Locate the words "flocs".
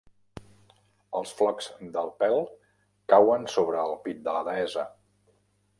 1.41-1.67